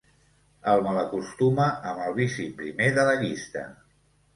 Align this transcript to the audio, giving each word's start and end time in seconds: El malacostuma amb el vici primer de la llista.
El 0.71 0.81
malacostuma 0.87 1.69
amb 1.93 2.03
el 2.09 2.19
vici 2.19 2.49
primer 2.59 2.93
de 3.01 3.09
la 3.13 3.19
llista. 3.25 3.69